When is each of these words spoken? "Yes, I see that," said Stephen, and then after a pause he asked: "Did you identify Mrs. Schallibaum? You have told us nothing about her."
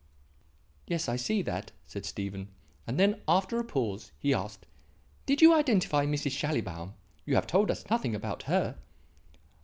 "Yes, 0.87 1.07
I 1.07 1.15
see 1.15 1.43
that," 1.43 1.73
said 1.85 2.07
Stephen, 2.07 2.47
and 2.87 2.99
then 2.99 3.21
after 3.27 3.59
a 3.59 3.63
pause 3.63 4.11
he 4.17 4.33
asked: 4.33 4.65
"Did 5.27 5.43
you 5.43 5.53
identify 5.53 6.07
Mrs. 6.07 6.31
Schallibaum? 6.31 6.95
You 7.23 7.35
have 7.35 7.45
told 7.45 7.69
us 7.69 7.87
nothing 7.87 8.15
about 8.15 8.41
her." 8.49 8.79